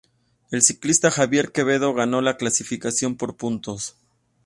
El 0.49 0.63
ciclista 0.63 1.11
Xavier 1.11 1.51
Quevedo, 1.51 1.93
ganó 1.93 2.21
la 2.21 2.35
clasificación 2.35 3.17
por 3.17 3.37
puntos. 3.37 3.97